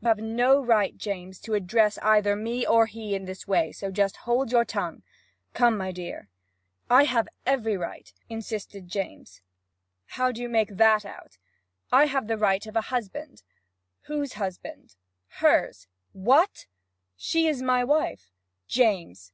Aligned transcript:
'You 0.00 0.06
have 0.06 0.18
no 0.18 0.62
right, 0.64 0.96
James, 0.96 1.40
to 1.40 1.54
address 1.54 1.98
either 2.04 2.36
me 2.36 2.64
or 2.64 2.86
her 2.86 2.92
in 2.94 3.24
this 3.24 3.48
way; 3.48 3.72
so 3.72 3.90
just 3.90 4.18
hold 4.18 4.52
your 4.52 4.64
tongue. 4.64 5.02
Come, 5.54 5.76
my 5.76 5.90
dear.' 5.90 6.28
'I 6.88 7.02
have 7.06 7.28
every 7.44 7.76
right!' 7.76 8.14
insisted 8.28 8.86
James. 8.86 9.42
'How 10.04 10.30
do 10.30 10.40
you 10.40 10.48
make 10.48 10.76
that 10.76 11.04
out?' 11.04 11.36
'I 11.90 12.06
have 12.06 12.28
the 12.28 12.38
right 12.38 12.64
of 12.64 12.76
a 12.76 12.80
husband.' 12.94 13.42
'Whose 14.02 14.34
husband?' 14.34 14.94
'Hers.' 15.26 15.88
'What?' 16.12 16.66
'She's 17.16 17.60
my 17.60 17.82
wife.' 17.82 18.30
'James!' 18.68 19.32